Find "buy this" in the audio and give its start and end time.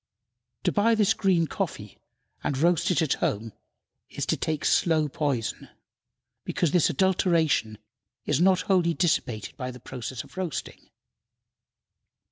0.71-1.13